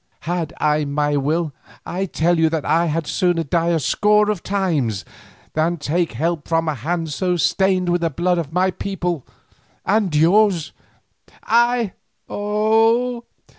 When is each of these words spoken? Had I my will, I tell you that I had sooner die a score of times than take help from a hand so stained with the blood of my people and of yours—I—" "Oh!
Had 0.21 0.51
I 0.59 0.83
my 0.83 1.15
will, 1.15 1.53
I 1.85 2.07
tell 2.07 2.39
you 2.39 2.49
that 2.49 2.65
I 2.65 2.87
had 2.87 3.05
sooner 3.05 3.43
die 3.43 3.67
a 3.67 3.79
score 3.79 4.31
of 4.31 4.41
times 4.41 5.05
than 5.53 5.77
take 5.77 6.13
help 6.13 6.47
from 6.47 6.67
a 6.67 6.73
hand 6.73 7.13
so 7.13 7.35
stained 7.37 7.87
with 7.87 8.01
the 8.01 8.09
blood 8.09 8.39
of 8.39 8.51
my 8.51 8.71
people 8.71 9.27
and 9.85 10.07
of 10.07 10.19
yours—I—" 10.19 11.93
"Oh! 12.27 13.25